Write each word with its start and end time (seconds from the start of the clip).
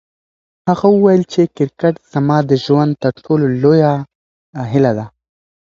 هغه 0.67 0.87
وویل 0.95 1.23
چې 1.33 1.41
کرکټ 1.57 1.95
زما 2.13 2.37
د 2.49 2.51
ژوند 2.65 2.91
تر 3.03 3.13
ټولو 3.25 3.45
لویه 3.61 3.93
هیله 4.71 4.91
ده. 4.97 5.05